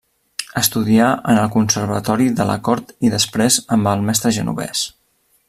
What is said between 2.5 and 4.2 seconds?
la cort i després amb el